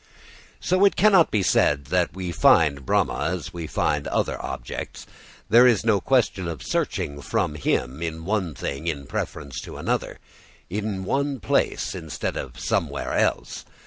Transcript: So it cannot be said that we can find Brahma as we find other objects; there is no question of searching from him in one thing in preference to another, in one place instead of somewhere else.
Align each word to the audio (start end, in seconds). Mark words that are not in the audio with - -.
So 0.59 0.83
it 0.83 0.95
cannot 0.95 1.29
be 1.29 1.43
said 1.43 1.85
that 1.93 2.15
we 2.15 2.31
can 2.31 2.41
find 2.41 2.85
Brahma 2.87 3.29
as 3.33 3.53
we 3.53 3.67
find 3.67 4.07
other 4.07 4.43
objects; 4.43 5.05
there 5.47 5.67
is 5.67 5.85
no 5.85 6.01
question 6.01 6.47
of 6.47 6.63
searching 6.63 7.21
from 7.21 7.53
him 7.53 8.01
in 8.01 8.25
one 8.25 8.55
thing 8.55 8.87
in 8.87 9.05
preference 9.05 9.61
to 9.61 9.77
another, 9.77 10.17
in 10.71 11.05
one 11.05 11.39
place 11.39 11.93
instead 11.93 12.35
of 12.35 12.59
somewhere 12.59 13.13
else. 13.13 13.63